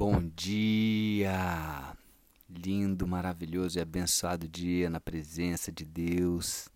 [0.00, 1.96] Bom dia!
[2.48, 6.68] Lindo, maravilhoso e abençoado dia na presença de Deus.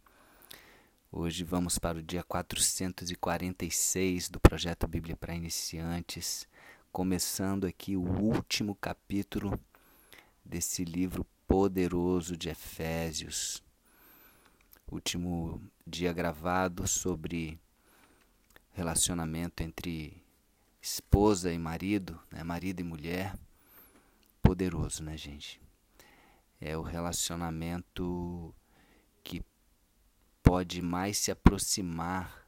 [1.12, 6.48] Hoje vamos para o dia 446 do projeto Bíblia para Iniciantes,
[6.90, 9.56] começando aqui o último capítulo
[10.44, 13.62] desse livro poderoso de Efésios.
[14.90, 17.56] Último dia gravado sobre
[18.72, 20.21] relacionamento entre
[20.82, 22.42] esposa e marido, né?
[22.42, 23.38] marido e mulher,
[24.42, 25.62] poderoso, né, gente?
[26.60, 28.52] É o relacionamento
[29.22, 29.42] que
[30.42, 32.46] pode mais se aproximar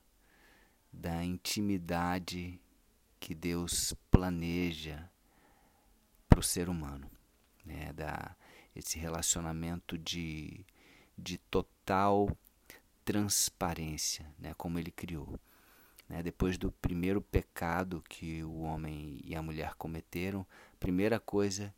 [0.92, 2.60] da intimidade
[3.20, 5.08] que Deus planeja
[6.28, 7.10] para o ser humano,
[7.64, 7.92] né?
[7.92, 8.36] Da
[8.74, 10.66] esse relacionamento de,
[11.16, 12.36] de total
[13.04, 14.52] transparência, né?
[14.54, 15.38] Como Ele criou.
[16.08, 16.22] Né?
[16.22, 21.74] Depois do primeiro pecado que o homem e a mulher cometeram, a primeira coisa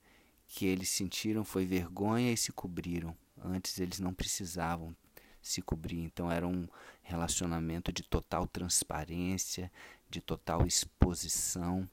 [0.47, 3.16] que eles sentiram foi vergonha e se cobriram.
[3.43, 4.95] Antes eles não precisavam
[5.43, 6.66] se cobrir, então era um
[7.02, 9.71] relacionamento de total transparência,
[10.10, 11.88] de total exposição,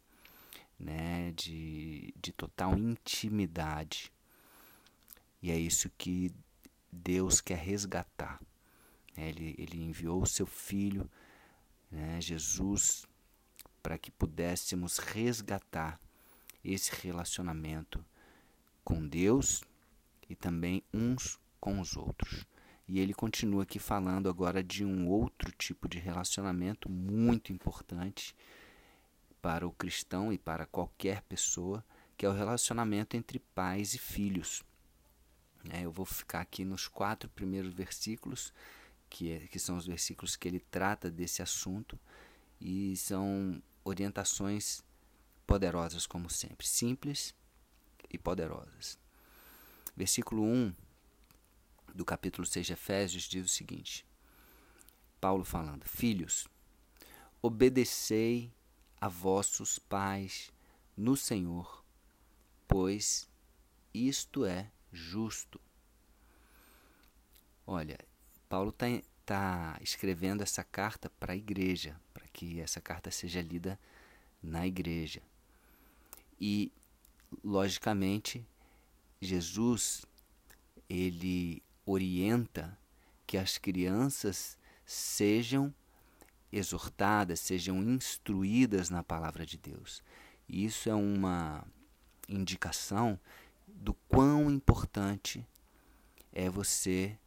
[0.80, 1.32] né?
[1.36, 4.12] de, de total intimidade.
[5.42, 6.32] E é isso que
[6.92, 8.42] Deus quer resgatar.
[9.16, 9.30] Né?
[9.30, 11.10] Ele, ele enviou o seu filho
[11.94, 13.06] né, Jesus,
[13.82, 16.00] para que pudéssemos resgatar
[16.64, 18.04] esse relacionamento
[18.84, 19.64] com Deus
[20.28, 22.46] e também uns com os outros.
[22.88, 28.36] E ele continua aqui falando agora de um outro tipo de relacionamento muito importante
[29.42, 31.86] para o cristão e para qualquer pessoa,
[32.18, 34.64] que é o relacionamento entre pais e filhos.
[35.70, 38.52] É, eu vou ficar aqui nos quatro primeiros versículos
[39.14, 42.00] que, é, que são os versículos que ele trata desse assunto
[42.60, 44.84] e são orientações
[45.46, 47.36] poderosas, como sempre, simples
[48.10, 48.98] e poderosas.
[49.96, 50.74] Versículo 1
[51.94, 54.04] do capítulo 6 de Efésios diz o seguinte:
[55.22, 56.48] Paulo falando: Filhos,
[57.40, 58.52] obedecei
[59.00, 60.52] a vossos pais
[60.98, 61.86] no Senhor,
[62.68, 63.30] pois
[63.94, 65.62] isto é justo.
[67.68, 68.00] Olha,
[68.54, 68.86] Paulo está
[69.26, 73.80] tá escrevendo essa carta para a igreja, para que essa carta seja lida
[74.44, 75.24] na igreja.
[76.40, 76.72] E,
[77.44, 78.46] logicamente,
[79.20, 80.06] Jesus
[80.88, 82.78] ele orienta
[83.26, 84.56] que as crianças
[84.86, 85.74] sejam
[86.52, 90.04] exortadas, sejam instruídas na palavra de Deus.
[90.48, 91.66] E isso é uma
[92.30, 93.20] indicação
[93.68, 95.44] do quão importante
[96.32, 97.18] é você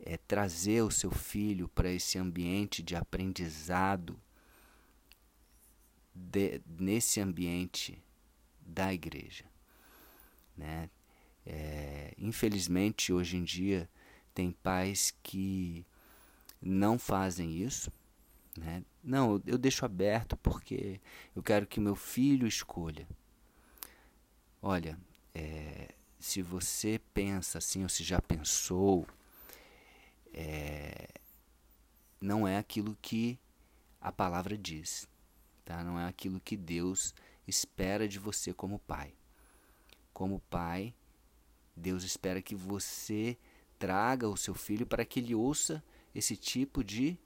[0.00, 4.18] é, trazer o seu filho para esse ambiente de aprendizado,
[6.14, 8.02] de, nesse ambiente
[8.60, 9.44] da igreja.
[10.56, 10.90] Né?
[11.44, 13.88] É, infelizmente, hoje em dia,
[14.34, 15.84] tem pais que
[16.60, 17.92] não fazem isso.
[18.56, 18.82] Né?
[19.02, 21.00] Não, eu deixo aberto porque
[21.34, 23.06] eu quero que meu filho escolha.
[24.60, 24.98] Olha,
[25.34, 29.06] é, se você pensa assim, ou se já pensou,
[30.36, 31.08] é,
[32.20, 33.38] não é aquilo que
[33.98, 35.08] a palavra diz,
[35.64, 35.82] tá?
[35.82, 37.14] Não é aquilo que Deus
[37.48, 39.14] espera de você como pai.
[40.12, 40.94] Como pai,
[41.74, 43.38] Deus espera que você
[43.78, 45.82] traga o seu filho para que ele ouça
[46.14, 47.18] esse tipo de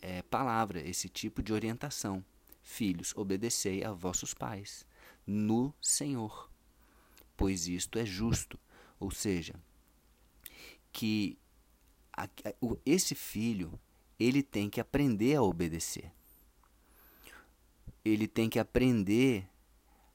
[0.00, 2.24] é, palavra, esse tipo de orientação.
[2.62, 4.86] Filhos, obedecei a vossos pais
[5.26, 6.50] no Senhor,
[7.36, 8.58] pois isto é justo.
[8.98, 9.54] Ou seja,
[10.92, 11.36] que
[12.84, 13.78] esse filho
[14.18, 16.12] ele tem que aprender a obedecer.
[18.04, 19.48] Ele tem que aprender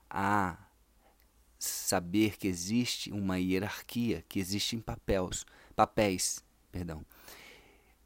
[0.10, 0.58] a
[1.58, 5.46] saber que existe uma hierarquia, que existem papéis,
[5.76, 7.06] papéis, perdão.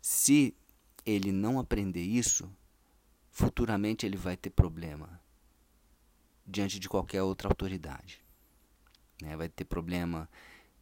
[0.01, 0.55] Se
[1.05, 2.49] ele não aprender isso,
[3.29, 5.21] futuramente ele vai ter problema
[6.45, 8.23] diante de qualquer outra autoridade.
[9.21, 9.35] Né?
[9.37, 10.29] Vai ter problema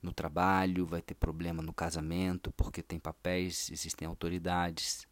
[0.02, 5.08] no trabalho, vai ter problema no casamento, porque tem papéis, existem autoridades.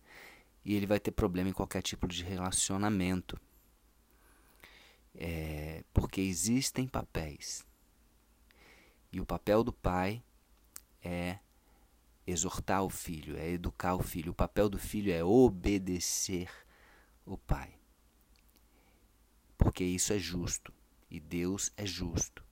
[0.65, 3.39] E ele vai ter problema em qualquer tipo de relacionamento.
[5.13, 7.65] É, porque existem papéis.
[9.11, 10.23] E o papel do pai
[11.01, 11.39] é
[12.25, 14.31] exortar o filho, é educar o filho.
[14.31, 16.49] O papel do filho é obedecer
[17.25, 17.73] o pai.
[19.57, 20.73] Porque isso é justo.
[21.09, 22.48] E Deus é justo.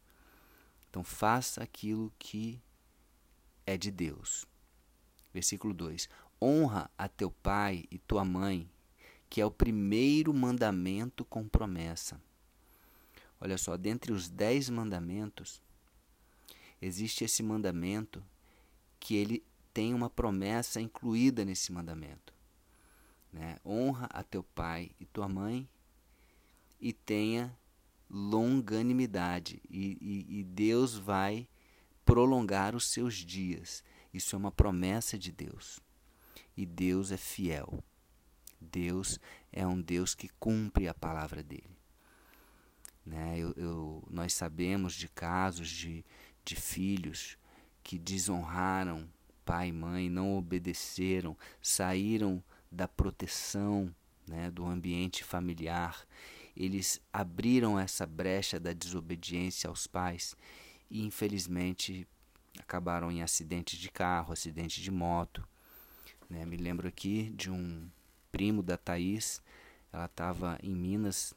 [0.90, 2.62] Então faça aquilo que
[3.66, 4.46] é de Deus.
[5.34, 6.10] Versículo 2:
[6.42, 8.70] Honra a teu pai e tua mãe,
[9.30, 12.20] que é o primeiro mandamento com promessa.
[13.40, 15.62] Olha só, dentre os dez mandamentos,
[16.82, 18.24] existe esse mandamento
[19.00, 19.44] que ele
[19.74, 22.34] tem uma promessa incluída nesse mandamento.
[23.32, 23.60] Né?
[23.64, 25.70] Honra a teu pai e tua mãe
[26.80, 27.56] e tenha
[28.10, 31.48] longanimidade, e, e, e Deus vai
[32.06, 33.84] prolongar os seus dias.
[34.14, 35.80] Isso é uma promessa de Deus.
[36.56, 37.84] E Deus é fiel.
[38.60, 39.20] Deus
[39.52, 41.78] é um Deus que cumpre a palavra dele.
[43.06, 43.38] Né?
[43.38, 46.04] Eu, eu, nós sabemos de casos de,
[46.44, 47.38] de filhos
[47.84, 49.08] que desonraram
[49.48, 53.96] pai e mãe, não obedeceram, saíram da proteção
[54.28, 56.06] né, do ambiente familiar.
[56.58, 60.36] Eles abriram essa brecha da desobediência aos pais
[60.90, 62.08] e, infelizmente,
[62.60, 65.48] acabaram em acidentes de carro, acidentes de moto.
[66.30, 66.46] Né?
[66.46, 67.88] Me lembro aqui de um
[68.32, 69.42] primo da Thaís,
[69.92, 71.34] ela estava em Minas,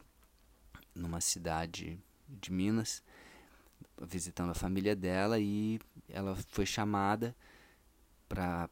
[0.94, 3.02] numa cidade de Minas,
[4.00, 5.78] visitando a família dela e
[6.08, 7.34] ela foi chamada
[8.28, 8.68] para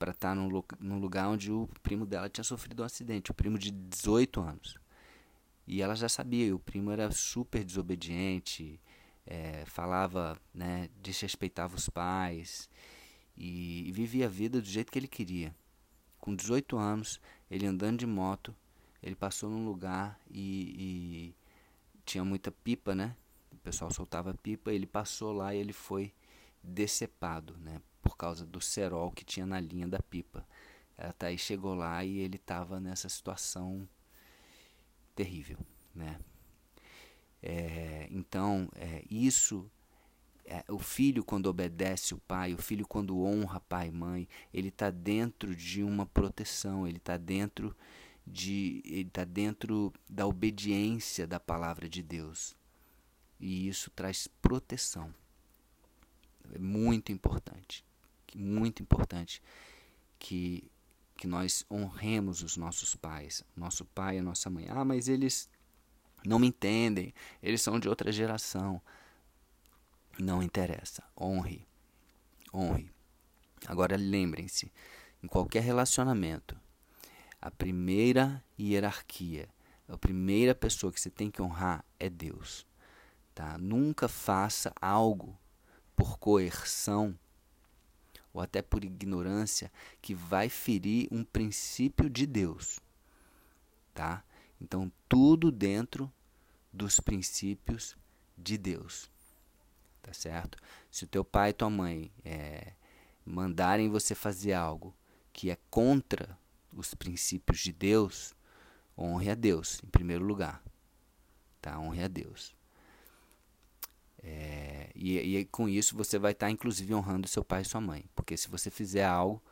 [0.00, 0.48] estar tá num,
[0.78, 4.79] num lugar onde o primo dela tinha sofrido um acidente, o primo de 18 anos.
[5.72, 8.80] E ela já sabia, o primo era super desobediente,
[9.24, 12.68] é, falava, né, desrespeitava os pais
[13.36, 15.54] e, e vivia a vida do jeito que ele queria.
[16.18, 18.52] Com 18 anos, ele andando de moto,
[19.00, 21.34] ele passou num lugar e, e
[22.04, 23.14] tinha muita pipa, né?
[23.52, 26.12] O pessoal soltava pipa, ele passou lá e ele foi
[26.64, 27.80] decepado, né?
[28.02, 30.44] Por causa do cerol que tinha na linha da pipa.
[30.98, 33.88] Até aí chegou lá e ele estava nessa situação
[35.20, 35.58] terrível,
[35.94, 36.18] né?
[37.42, 39.70] É, então, é, isso,
[40.46, 44.68] é, o filho quando obedece o pai, o filho quando honra pai e mãe, ele
[44.68, 47.76] está dentro de uma proteção, ele está dentro
[48.26, 52.56] de, ele está dentro da obediência da palavra de Deus.
[53.38, 55.14] E isso traz proteção.
[56.50, 57.84] É muito importante,
[58.34, 59.42] muito importante
[60.18, 60.64] que
[61.20, 64.68] que nós honremos os nossos pais, nosso pai e nossa mãe.
[64.70, 65.50] Ah, mas eles
[66.24, 67.12] não me entendem,
[67.42, 68.80] eles são de outra geração.
[70.18, 71.68] Não interessa, honre,
[72.54, 72.90] honre.
[73.66, 74.72] Agora lembrem-se,
[75.22, 76.58] em qualquer relacionamento,
[77.38, 79.46] a primeira hierarquia,
[79.86, 82.66] a primeira pessoa que você tem que honrar é Deus.
[83.34, 83.58] Tá?
[83.58, 85.38] Nunca faça algo
[85.94, 87.14] por coerção
[88.32, 92.80] ou até por ignorância que vai ferir um princípio de Deus,
[93.94, 94.24] tá?
[94.60, 96.12] Então tudo dentro
[96.72, 97.96] dos princípios
[98.36, 99.10] de Deus,
[100.02, 100.58] tá certo?
[100.90, 102.72] Se o teu pai e tua mãe é,
[103.24, 104.94] mandarem você fazer algo
[105.32, 106.38] que é contra
[106.72, 108.34] os princípios de Deus,
[108.96, 110.62] honre a Deus em primeiro lugar,
[111.60, 111.78] tá?
[111.78, 112.54] Honre a Deus.
[114.22, 117.80] É, e, e, com isso você vai estar, tá, inclusive, honrando seu pai e sua
[117.80, 118.04] mãe.
[118.14, 119.42] Porque se você fizer algo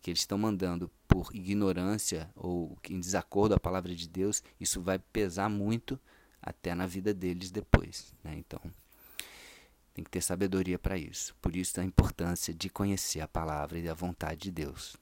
[0.00, 4.98] que eles estão mandando por ignorância ou em desacordo à palavra de Deus, isso vai
[4.98, 5.98] pesar muito
[6.40, 8.14] até na vida deles depois.
[8.22, 8.36] Né?
[8.38, 8.60] Então,
[9.92, 11.34] tem que ter sabedoria para isso.
[11.42, 14.96] Por isso a importância de conhecer a palavra e a vontade de Deus.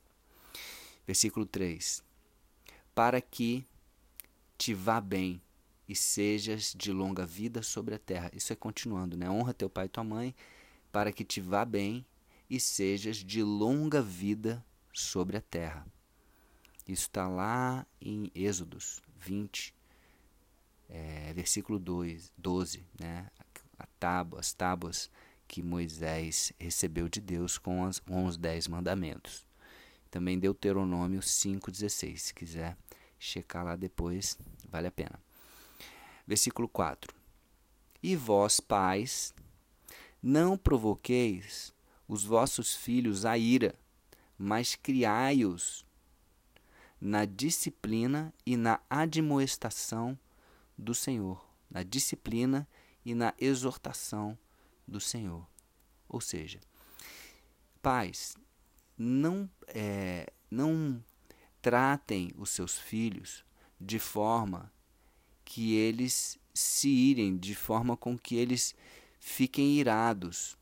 [1.07, 2.03] Versículo 3:
[2.95, 3.67] Para que
[4.57, 5.41] te vá bem
[5.89, 8.31] e sejas de longa vida sobre a terra.
[8.35, 9.31] Isso é continuando, né?
[9.31, 10.35] Honra teu pai e tua mãe,
[10.91, 12.05] para que te vá bem
[12.49, 15.87] e sejas de longa vida sobre a terra.
[16.87, 19.75] Isso está lá em Êxodos 20,
[20.89, 23.29] é, versículo 2, 12, né?
[23.79, 25.11] A tábua, as tábuas
[25.47, 29.47] que Moisés recebeu de Deus com, as, com os dez mandamentos.
[30.11, 32.17] Também Deuteronômio 5,16.
[32.19, 32.77] Se quiser
[33.19, 35.21] checar lá depois, vale a pena.
[36.27, 37.15] Versículo 4:
[38.03, 39.35] E vós, pais,
[40.23, 41.73] não provoqueis
[42.09, 43.75] os vossos filhos a ira,
[44.39, 45.85] mas criai-os
[47.01, 50.19] na disciplina e na admoestação
[50.77, 52.69] do Senhor, na disciplina
[53.05, 54.37] e na exortação
[54.87, 55.47] do Senhor.
[56.09, 56.61] Ou seja,
[57.81, 58.37] pais,
[58.97, 61.03] não, é, não
[61.63, 63.45] tratem os seus filhos
[63.81, 64.73] de forma
[65.47, 68.75] que eles se irem, de forma com que eles
[69.21, 70.59] fiquem irados,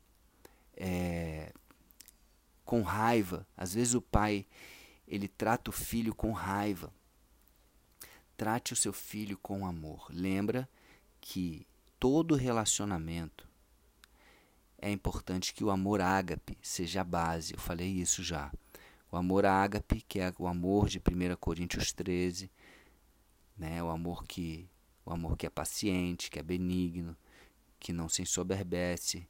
[0.77, 1.51] é,
[2.63, 3.45] com raiva.
[3.57, 4.45] Às vezes o pai
[5.07, 6.93] ele trata o filho com raiva.
[8.37, 10.07] Trate o seu filho com amor.
[10.09, 10.69] Lembra
[11.19, 11.65] que
[11.99, 13.47] todo relacionamento
[14.77, 17.53] é importante que o amor ágape seja a base.
[17.53, 18.51] Eu falei isso já.
[19.11, 22.51] O amor ágape, que é o amor de 1 Coríntios 13,
[23.57, 23.81] né?
[23.81, 24.69] o amor que
[25.05, 27.15] o amor que é paciente, que é benigno,
[27.79, 29.27] que não se ensoberbece,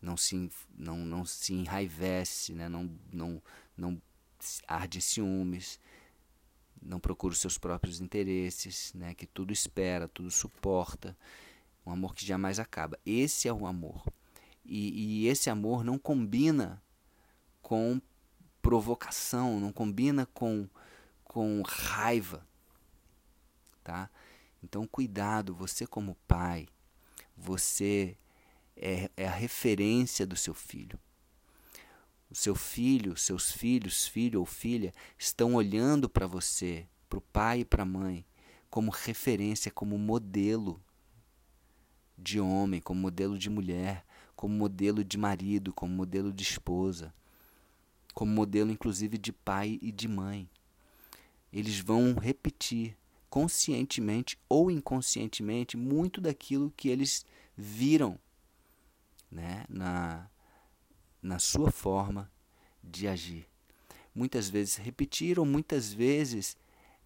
[0.00, 2.68] não se, não, não se enraivece, né?
[2.68, 3.42] não, não,
[3.76, 4.00] não
[4.66, 5.80] arde ciúmes,
[6.80, 9.14] não procura os seus próprios interesses, né?
[9.14, 11.16] que tudo espera, tudo suporta.
[11.84, 12.98] Um amor que jamais acaba.
[13.04, 14.04] Esse é o amor.
[14.64, 16.80] E, e esse amor não combina
[17.60, 18.00] com
[18.60, 20.68] provocação, não combina com,
[21.24, 22.46] com raiva.
[23.82, 24.08] Tá?
[24.62, 26.68] Então, cuidado, você como pai,
[27.36, 28.16] você
[28.76, 30.98] é, é a referência do seu filho.
[32.30, 37.60] O seu filho, seus filhos, filho ou filha, estão olhando para você, para o pai
[37.60, 38.24] e para a mãe,
[38.70, 40.82] como referência, como modelo
[42.16, 47.12] de homem, como modelo de mulher, como modelo de marido, como modelo de esposa,
[48.14, 50.48] como modelo inclusive de pai e de mãe.
[51.52, 52.96] Eles vão repetir
[53.32, 57.24] conscientemente ou inconscientemente muito daquilo que eles
[57.56, 58.18] viram
[59.30, 60.28] né, na,
[61.22, 62.30] na sua forma
[62.84, 63.48] de agir.
[64.14, 66.58] Muitas vezes repetir ou muitas vezes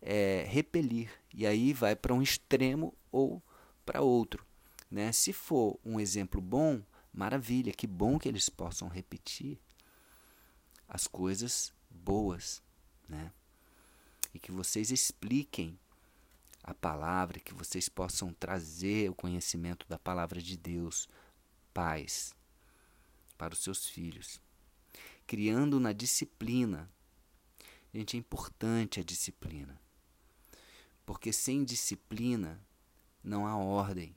[0.02, 1.08] é, repelir.
[1.32, 3.40] E aí vai para um extremo ou
[3.84, 4.44] para outro.
[4.90, 5.12] Né?
[5.12, 6.82] Se for um exemplo bom,
[7.14, 9.60] maravilha, que bom que eles possam repetir
[10.88, 12.60] as coisas boas.
[13.08, 13.30] Né?
[14.34, 15.78] E que vocês expliquem
[16.66, 21.08] a palavra, que vocês possam trazer o conhecimento da palavra de Deus,
[21.72, 22.34] pais,
[23.38, 24.40] para os seus filhos,
[25.26, 26.90] criando na disciplina.
[27.94, 29.80] Gente, é importante a disciplina,
[31.06, 32.60] porque sem disciplina
[33.22, 34.14] não há ordem,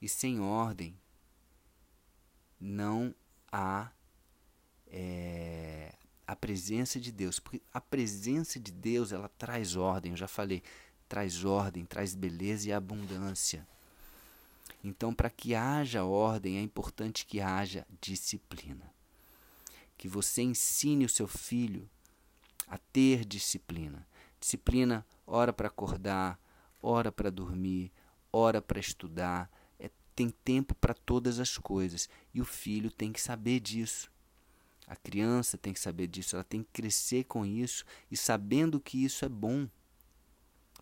[0.00, 0.98] e sem ordem
[2.58, 3.14] não
[3.50, 3.90] há
[4.86, 5.94] é,
[6.26, 10.12] a presença de Deus, porque a presença de Deus ela traz ordem.
[10.12, 10.62] Eu já falei,
[11.10, 13.66] traz ordem, traz beleza e abundância.
[14.82, 18.94] Então, para que haja ordem, é importante que haja disciplina.
[19.98, 21.90] Que você ensine o seu filho
[22.68, 24.06] a ter disciplina.
[24.38, 26.38] Disciplina, hora para acordar,
[26.80, 27.90] hora para dormir,
[28.32, 29.50] hora para estudar.
[29.80, 32.08] É, tem tempo para todas as coisas.
[32.32, 34.08] E o filho tem que saber disso.
[34.86, 36.36] A criança tem que saber disso.
[36.36, 39.68] Ela tem que crescer com isso e sabendo que isso é bom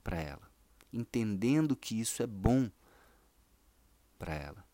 [0.09, 0.51] para ela,
[0.91, 2.71] entendendo que isso é bom
[4.19, 4.65] para ela,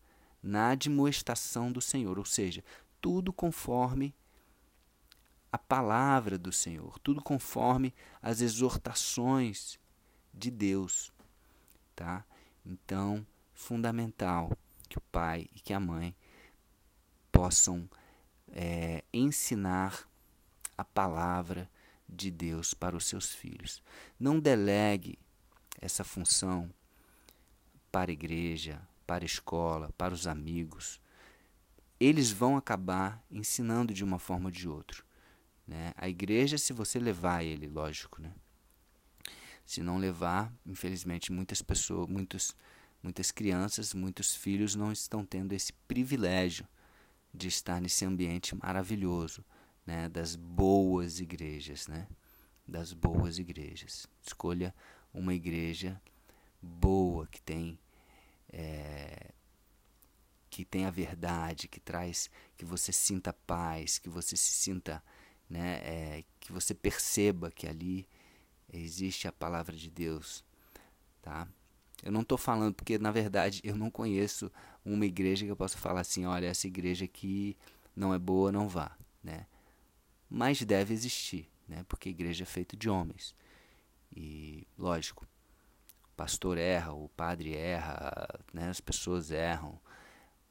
[0.41, 2.63] na admoestação do Senhor, ou seja,
[3.01, 4.15] tudo conforme
[5.51, 9.77] a palavra do Senhor, tudo conforme as exortações
[10.33, 11.11] de Deus,
[11.93, 12.25] tá?
[12.65, 16.15] Então, fundamental que o pai e que a mãe
[17.29, 17.89] possam
[18.53, 20.09] é, ensinar
[20.77, 21.69] a palavra
[22.07, 23.83] de Deus para os seus filhos.
[24.17, 25.19] Não delegue
[25.81, 26.69] essa função
[27.91, 30.99] para a igreja, para a escola, para os amigos,
[31.99, 35.03] eles vão acabar ensinando de uma forma ou de outra.
[35.67, 35.93] Né?
[35.95, 38.33] A igreja, se você levar ele, lógico, né?
[39.65, 42.55] Se não levar, infelizmente, muitas pessoas, muitos,
[43.01, 46.67] muitas crianças, muitos filhos não estão tendo esse privilégio
[47.33, 49.43] de estar nesse ambiente maravilhoso,
[49.85, 50.07] né?
[50.07, 52.07] Das boas igrejas, né?
[52.67, 54.05] Das boas igrejas.
[54.21, 54.73] Escolha
[55.15, 55.99] uma igreja
[56.61, 57.79] boa, que tem
[58.51, 59.31] é,
[60.49, 65.03] que tem a verdade, que traz, que você sinta paz, que você se sinta,
[65.49, 68.07] né, é, que você perceba que ali
[68.71, 70.45] existe a palavra de Deus,
[71.21, 71.47] tá?
[72.03, 74.51] Eu não estou falando porque na verdade eu não conheço
[74.85, 77.57] uma igreja que eu possa falar assim, olha essa igreja aqui
[77.95, 79.45] não é boa, não vá, né?
[80.29, 81.85] Mas deve existir, né?
[81.87, 83.35] Porque igreja é feita de homens.
[84.15, 85.27] E, lógico,
[86.05, 88.69] o pastor erra, o padre erra, né?
[88.69, 89.79] as pessoas erram,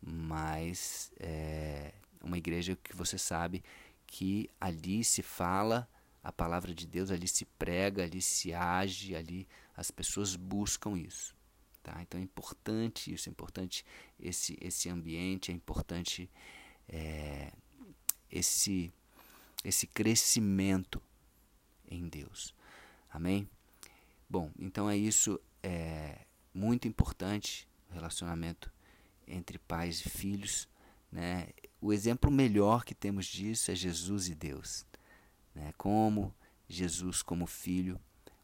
[0.01, 3.63] mas é uma igreja que você sabe
[4.07, 5.89] que ali se fala
[6.23, 11.35] a palavra de Deus, ali se prega, ali se age, ali as pessoas buscam isso.
[11.83, 12.01] Tá?
[12.01, 13.85] Então é importante isso, é importante
[14.19, 16.31] esse, esse ambiente, é importante
[16.89, 17.53] é,
[18.31, 18.93] esse,
[19.63, 21.03] esse crescimento
[21.91, 22.55] em Deus.
[23.15, 23.49] Amém?
[24.29, 25.41] Bom, então é isso.
[25.63, 28.73] É muito importante o relacionamento
[29.25, 30.69] entre pais e filhos.
[31.13, 31.47] Né?
[31.81, 34.85] O exemplo melhor que temos disso é Jesus e Deus.
[35.55, 35.73] Né?
[35.79, 36.35] Como
[36.69, 38.01] Jesus, como filho,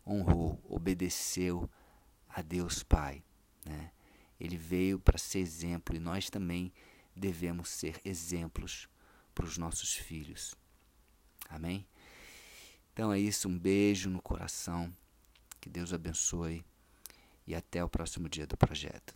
[0.06, 1.68] honrou, obedeceu
[2.28, 3.24] a Deus Pai.
[3.66, 3.90] Né?
[4.38, 6.72] Ele veio para ser exemplo e nós também
[7.16, 8.88] devemos ser exemplos
[9.34, 10.54] para os nossos filhos.
[11.48, 11.84] Amém?
[13.00, 14.94] Então é isso, um beijo no coração.
[15.58, 16.62] Que Deus abençoe
[17.46, 19.14] e até o próximo dia do projeto.